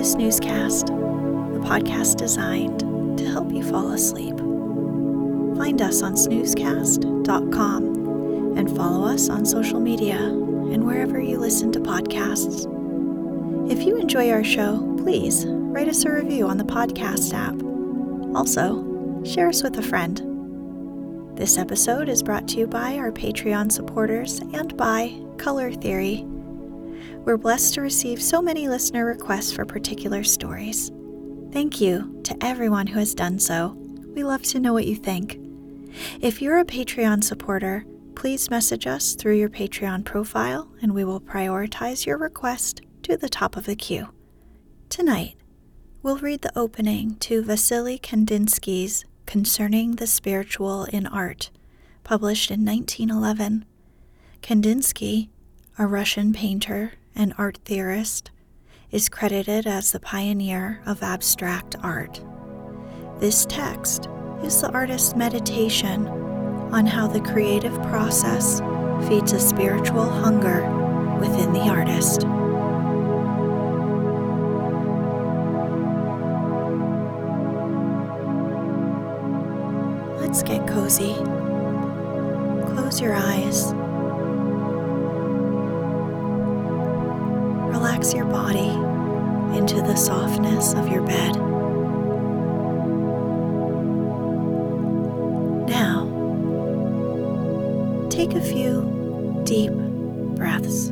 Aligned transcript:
To 0.00 0.06
Snoozecast, 0.06 0.86
the 1.52 1.60
podcast 1.68 2.16
designed 2.16 2.80
to 3.18 3.30
help 3.30 3.52
you 3.52 3.62
fall 3.62 3.92
asleep. 3.92 4.34
Find 5.58 5.82
us 5.82 6.00
on 6.00 6.14
snoozecast.com 6.14 8.56
and 8.56 8.74
follow 8.74 9.06
us 9.06 9.28
on 9.28 9.44
social 9.44 9.78
media 9.78 10.16
and 10.16 10.86
wherever 10.86 11.20
you 11.20 11.36
listen 11.36 11.70
to 11.72 11.80
podcasts. 11.80 12.64
If 13.70 13.82
you 13.82 13.98
enjoy 13.98 14.30
our 14.30 14.42
show, 14.42 14.96
please 15.02 15.44
write 15.46 15.88
us 15.88 16.06
a 16.06 16.12
review 16.12 16.46
on 16.46 16.56
the 16.56 16.64
podcast 16.64 17.34
app. 17.34 17.62
Also, 18.34 19.22
share 19.26 19.48
us 19.48 19.62
with 19.62 19.76
a 19.76 19.82
friend. 19.82 21.36
This 21.36 21.58
episode 21.58 22.08
is 22.08 22.22
brought 22.22 22.48
to 22.48 22.56
you 22.56 22.66
by 22.66 22.96
our 22.96 23.12
Patreon 23.12 23.70
supporters 23.70 24.38
and 24.54 24.74
by 24.78 25.14
Color 25.36 25.72
Theory. 25.72 26.24
We're 27.24 27.36
blessed 27.36 27.74
to 27.74 27.82
receive 27.82 28.22
so 28.22 28.40
many 28.40 28.66
listener 28.66 29.04
requests 29.04 29.52
for 29.52 29.66
particular 29.66 30.24
stories. 30.24 30.90
Thank 31.52 31.78
you 31.78 32.18
to 32.24 32.34
everyone 32.40 32.86
who 32.86 32.98
has 32.98 33.14
done 33.14 33.38
so. 33.38 33.76
We 34.14 34.24
love 34.24 34.42
to 34.44 34.58
know 34.58 34.72
what 34.72 34.86
you 34.86 34.96
think. 34.96 35.38
If 36.22 36.40
you're 36.40 36.58
a 36.58 36.64
Patreon 36.64 37.22
supporter, 37.22 37.84
please 38.14 38.48
message 38.48 38.86
us 38.86 39.14
through 39.14 39.34
your 39.36 39.50
Patreon 39.50 40.06
profile 40.06 40.72
and 40.80 40.94
we 40.94 41.04
will 41.04 41.20
prioritize 41.20 42.06
your 42.06 42.16
request 42.16 42.80
to 43.02 43.18
the 43.18 43.28
top 43.28 43.54
of 43.54 43.66
the 43.66 43.76
queue. 43.76 44.08
Tonight, 44.88 45.36
we'll 46.02 46.18
read 46.18 46.40
the 46.40 46.58
opening 46.58 47.16
to 47.16 47.42
Vasily 47.42 47.98
Kandinsky's 47.98 49.04
Concerning 49.26 49.96
the 49.96 50.06
Spiritual 50.06 50.84
in 50.84 51.06
Art, 51.06 51.50
published 52.02 52.50
in 52.50 52.64
1911. 52.64 53.66
Kandinsky, 54.40 55.28
a 55.78 55.86
Russian 55.86 56.32
painter 56.32 56.94
and 57.20 57.34
art 57.36 57.58
theorist, 57.66 58.30
is 58.90 59.10
credited 59.10 59.66
as 59.66 59.92
the 59.92 60.00
pioneer 60.00 60.80
of 60.86 61.02
abstract 61.02 61.76
art. 61.82 62.24
This 63.18 63.44
text 63.44 64.08
is 64.42 64.62
the 64.62 64.70
artist's 64.72 65.14
meditation 65.14 66.08
on 66.72 66.86
how 66.86 67.06
the 67.06 67.20
creative 67.20 67.74
process 67.82 68.60
feeds 69.06 69.34
a 69.34 69.38
spiritual 69.38 70.08
hunger 70.08 70.62
within 71.20 71.52
the 71.52 71.60
artist. 71.60 72.22
Let's 80.22 80.42
get 80.42 80.66
cozy. 80.66 81.12
Close 82.74 82.98
your 82.98 83.12
eyes. 83.14 83.74
Relax 88.00 88.14
your 88.14 88.24
body 88.24 88.70
into 89.58 89.82
the 89.82 89.94
softness 89.94 90.72
of 90.72 90.88
your 90.88 91.02
bed. 91.02 91.36
Now, 95.68 96.06
take 98.08 98.32
a 98.32 98.40
few 98.40 99.42
deep 99.44 99.72
breaths. 100.34 100.88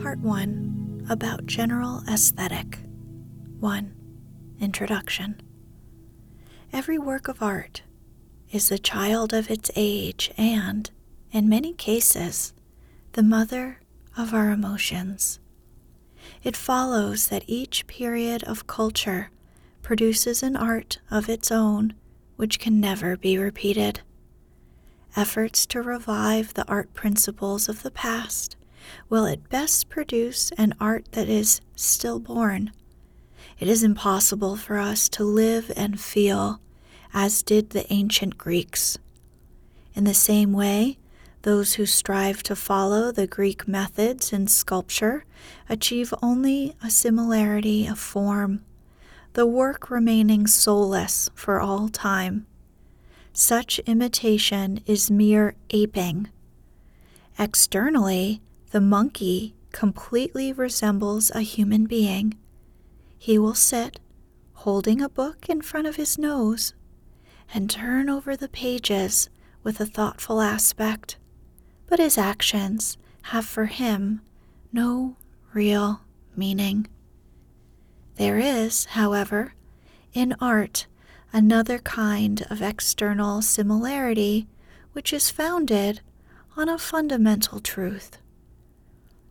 Part 0.00 0.20
1 0.20 1.06
About 1.10 1.46
General 1.46 2.04
Aesthetic 2.08 2.78
1. 3.58 3.92
Introduction 4.60 5.42
Every 6.72 6.98
work 7.00 7.26
of 7.26 7.42
art 7.42 7.82
is 8.52 8.68
the 8.68 8.78
child 8.78 9.32
of 9.32 9.50
its 9.50 9.72
age 9.74 10.30
and, 10.36 10.92
in 11.34 11.48
many 11.48 11.72
cases, 11.72 12.52
the 13.14 13.22
mother 13.22 13.80
of 14.16 14.32
our 14.32 14.52
emotions. 14.52 15.40
It 16.44 16.56
follows 16.56 17.26
that 17.26 17.42
each 17.48 17.88
period 17.88 18.44
of 18.44 18.68
culture 18.68 19.30
produces 19.82 20.44
an 20.44 20.54
art 20.54 21.00
of 21.10 21.28
its 21.28 21.50
own 21.50 21.92
which 22.36 22.60
can 22.60 22.78
never 22.78 23.16
be 23.16 23.36
repeated. 23.36 24.00
Efforts 25.16 25.66
to 25.66 25.82
revive 25.82 26.54
the 26.54 26.66
art 26.68 26.94
principles 26.94 27.68
of 27.68 27.82
the 27.82 27.90
past 27.90 28.56
will 29.08 29.26
at 29.26 29.48
best 29.48 29.88
produce 29.88 30.52
an 30.52 30.72
art 30.78 31.10
that 31.12 31.28
is 31.28 31.60
stillborn. 31.74 32.70
It 33.58 33.66
is 33.66 33.82
impossible 33.82 34.56
for 34.56 34.78
us 34.78 35.08
to 35.10 35.24
live 35.24 35.72
and 35.76 36.00
feel 36.00 36.60
as 37.12 37.42
did 37.42 37.70
the 37.70 37.92
ancient 37.92 38.38
Greeks. 38.38 38.98
In 39.96 40.04
the 40.04 40.14
same 40.14 40.52
way, 40.52 40.98
those 41.44 41.74
who 41.74 41.84
strive 41.86 42.42
to 42.42 42.56
follow 42.56 43.12
the 43.12 43.26
Greek 43.26 43.68
methods 43.68 44.32
in 44.32 44.46
sculpture 44.46 45.24
achieve 45.68 46.12
only 46.22 46.74
a 46.82 46.90
similarity 46.90 47.86
of 47.86 47.98
form, 47.98 48.64
the 49.34 49.46
work 49.46 49.90
remaining 49.90 50.46
soulless 50.46 51.30
for 51.34 51.60
all 51.60 51.88
time. 51.88 52.46
Such 53.34 53.78
imitation 53.80 54.80
is 54.86 55.10
mere 55.10 55.54
aping. 55.70 56.28
Externally, 57.38 58.40
the 58.70 58.80
monkey 58.80 59.54
completely 59.70 60.50
resembles 60.52 61.30
a 61.34 61.40
human 61.42 61.84
being. 61.84 62.38
He 63.18 63.38
will 63.38 63.54
sit, 63.54 64.00
holding 64.54 65.02
a 65.02 65.10
book 65.10 65.48
in 65.50 65.60
front 65.60 65.86
of 65.86 65.96
his 65.96 66.16
nose, 66.16 66.74
and 67.52 67.68
turn 67.68 68.08
over 68.08 68.34
the 68.34 68.48
pages 68.48 69.28
with 69.62 69.78
a 69.78 69.86
thoughtful 69.86 70.40
aspect, 70.40 71.18
but 71.86 71.98
his 71.98 72.18
actions 72.18 72.96
have 73.24 73.44
for 73.44 73.66
him 73.66 74.20
no 74.72 75.16
real 75.52 76.00
meaning. 76.36 76.86
There 78.16 78.38
is, 78.38 78.84
however, 78.86 79.54
in 80.12 80.34
art 80.40 80.86
another 81.32 81.78
kind 81.78 82.46
of 82.50 82.62
external 82.62 83.42
similarity 83.42 84.46
which 84.92 85.12
is 85.12 85.30
founded 85.30 86.00
on 86.56 86.68
a 86.68 86.78
fundamental 86.78 87.58
truth. 87.60 88.18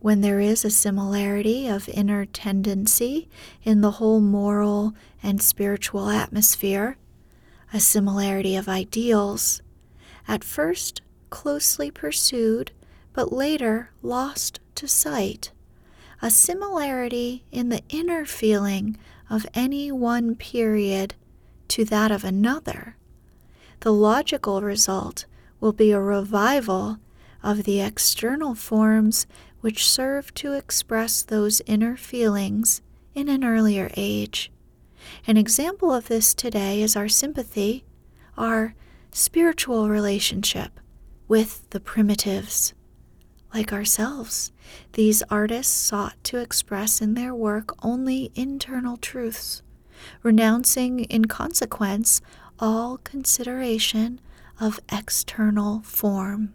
when 0.00 0.20
there 0.20 0.40
is 0.40 0.64
a 0.64 0.70
similarity 0.70 1.66
of 1.66 1.88
inner 1.88 2.24
tendency 2.26 3.28
in 3.64 3.80
the 3.80 3.92
whole 3.92 4.20
moral 4.20 4.94
and 5.22 5.42
spiritual 5.42 6.08
atmosphere, 6.08 6.96
a 7.72 7.80
similarity 7.80 8.54
of 8.56 8.68
ideals, 8.68 9.62
at 10.28 10.44
first 10.44 11.00
closely 11.36 11.90
pursued, 11.90 12.72
but 13.12 13.30
later 13.30 13.90
lost 14.00 14.58
to 14.74 14.88
sight, 14.88 15.52
a 16.22 16.30
similarity 16.30 17.44
in 17.52 17.68
the 17.68 17.82
inner 17.90 18.24
feeling 18.24 18.96
of 19.28 19.46
any 19.52 19.92
one 19.92 20.34
period 20.34 21.14
to 21.68 21.84
that 21.84 22.10
of 22.10 22.24
another, 22.24 22.96
the 23.80 23.92
logical 23.92 24.62
result 24.62 25.26
will 25.60 25.74
be 25.74 25.92
a 25.92 26.00
revival 26.00 26.96
of 27.42 27.64
the 27.64 27.82
external 27.82 28.54
forms 28.54 29.26
which 29.60 29.86
serve 29.86 30.32
to 30.32 30.54
express 30.54 31.20
those 31.20 31.60
inner 31.66 31.98
feelings 31.98 32.80
in 33.14 33.28
an 33.28 33.44
earlier 33.44 33.90
age. 33.94 34.50
An 35.26 35.36
example 35.36 35.92
of 35.92 36.08
this 36.08 36.32
today 36.32 36.80
is 36.80 36.96
our 36.96 37.10
sympathy, 37.10 37.84
our 38.38 38.74
spiritual 39.12 39.90
relationship 39.90 40.80
with 41.28 41.68
the 41.70 41.80
primitives. 41.80 42.74
Like 43.54 43.72
ourselves, 43.72 44.52
these 44.92 45.22
artists 45.30 45.74
sought 45.74 46.22
to 46.24 46.38
express 46.38 47.00
in 47.00 47.14
their 47.14 47.34
work 47.34 47.74
only 47.84 48.30
internal 48.34 48.96
truths, 48.96 49.62
renouncing 50.22 51.00
in 51.04 51.24
consequence 51.26 52.20
all 52.58 52.98
consideration 52.98 54.20
of 54.60 54.80
external 54.90 55.80
form. 55.80 56.52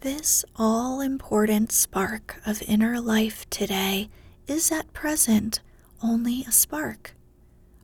This 0.00 0.44
all 0.56 1.00
important 1.00 1.72
spark 1.72 2.40
of 2.46 2.62
inner 2.62 3.00
life 3.00 3.48
today 3.50 4.08
is 4.46 4.70
at 4.70 4.92
present 4.92 5.60
only 6.02 6.44
a 6.46 6.52
spark. 6.52 7.14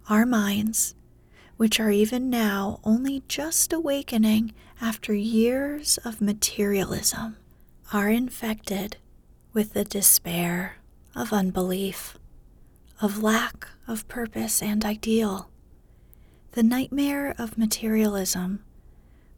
Our 0.08 0.26
minds, 0.26 0.94
which 1.56 1.78
are 1.78 1.90
even 1.90 2.30
now 2.30 2.80
only 2.84 3.22
just 3.28 3.72
awakening 3.72 4.52
after 4.80 5.14
years 5.14 5.98
of 6.04 6.20
materialism, 6.20 7.36
are 7.92 8.08
infected 8.08 8.96
with 9.52 9.72
the 9.72 9.84
despair 9.84 10.76
of 11.14 11.32
unbelief, 11.32 12.18
of 13.00 13.22
lack 13.22 13.68
of 13.86 14.08
purpose 14.08 14.62
and 14.62 14.84
ideal. 14.84 15.50
The 16.52 16.62
nightmare 16.62 17.34
of 17.38 17.58
materialism 17.58 18.62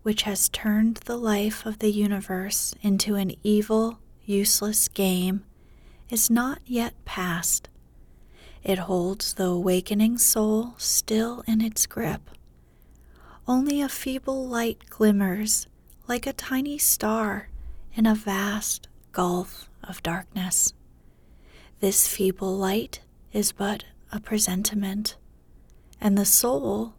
which 0.04 0.22
has 0.22 0.50
turned 0.50 0.98
the 0.98 1.16
life 1.16 1.64
of 1.64 1.78
the 1.78 1.90
universe 1.90 2.74
into 2.82 3.14
an 3.14 3.32
evil, 3.42 3.98
useless 4.26 4.86
game, 4.88 5.42
is 6.10 6.28
not 6.28 6.58
yet 6.66 6.92
past. 7.06 7.70
It 8.64 8.78
holds 8.78 9.34
the 9.34 9.44
awakening 9.44 10.16
soul 10.16 10.74
still 10.78 11.44
in 11.46 11.60
its 11.60 11.84
grip. 11.84 12.30
Only 13.46 13.82
a 13.82 13.90
feeble 13.90 14.48
light 14.48 14.88
glimmers 14.88 15.66
like 16.08 16.26
a 16.26 16.32
tiny 16.32 16.78
star 16.78 17.50
in 17.94 18.06
a 18.06 18.14
vast 18.14 18.88
gulf 19.12 19.68
of 19.82 20.02
darkness. 20.02 20.72
This 21.80 22.08
feeble 22.08 22.56
light 22.56 23.02
is 23.34 23.52
but 23.52 23.84
a 24.10 24.18
presentiment, 24.18 25.18
and 26.00 26.16
the 26.16 26.24
soul, 26.24 26.94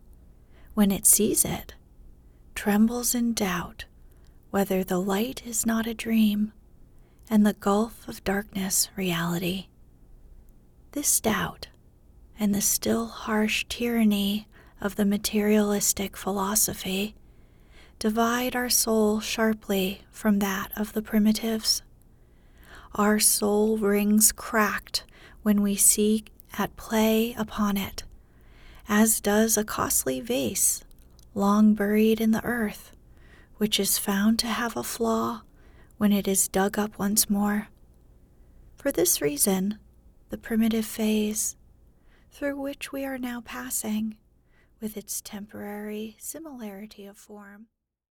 when 0.76 0.92
it 0.92 1.08
sees 1.08 1.44
it, 1.44 1.74
trembles 2.54 3.16
in 3.16 3.34
doubt 3.34 3.86
whether 4.52 4.84
the 4.84 5.00
light 5.00 5.42
is 5.48 5.66
not 5.66 5.88
a 5.88 5.96
dream 5.96 6.54
and 7.28 7.44
the 7.44 7.54
gulf 7.54 8.08
of 8.08 8.24
darkness 8.24 8.90
reality. 8.96 9.66
This 10.96 11.20
doubt 11.20 11.68
and 12.40 12.56
the 12.56 12.62
still 12.62 13.08
harsh 13.08 13.66
tyranny 13.68 14.48
of 14.80 14.96
the 14.96 15.04
materialistic 15.04 16.16
philosophy 16.16 17.16
divide 18.00 18.56
our 18.56 18.70
soul 18.70 19.20
sharply 19.20 20.04
from 20.10 20.40
that 20.40 20.72
of 20.78 20.94
the 20.94 21.02
primitives. 21.02 21.84
Our 22.94 23.20
soul 23.20 23.78
rings 23.78 24.32
cracked 24.32 25.04
when 25.44 25.62
we 25.62 25.76
see 25.76 26.24
at 26.58 26.78
play 26.78 27.36
upon 27.38 27.76
it, 27.76 28.06
as 28.88 29.20
does 29.20 29.58
a 29.58 29.66
costly 29.66 30.22
vase 30.22 30.86
long 31.34 31.74
buried 31.74 32.22
in 32.22 32.32
the 32.32 32.46
earth, 32.46 32.96
which 33.58 33.82
is 33.82 33.98
found 33.98 34.40
to 34.40 34.48
have 34.48 34.78
a 34.78 34.84
flaw 34.84 35.42
when 35.98 36.14
it 36.14 36.26
is 36.26 36.48
dug 36.48 36.80
up 36.80 36.98
once 36.98 37.30
more. 37.30 37.68
For 38.78 38.94
this 38.94 39.20
reason, 39.22 39.78
the 40.30 40.38
primitive 40.38 40.86
phase, 40.86 41.56
through 42.32 42.60
which 42.60 42.92
we 42.92 43.06
are 43.06 43.18
now 43.18 43.42
passing, 43.42 44.18
with 44.82 44.98
its 44.98 45.22
temporary 45.22 46.16
similarity 46.20 47.06
of 47.06 47.18
form, 47.18 47.68